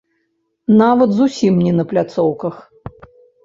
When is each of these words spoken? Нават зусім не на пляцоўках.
Нават 0.81 1.13
зусім 1.19 1.61
не 1.67 1.77
на 1.83 1.87
пляцоўках. 1.95 2.55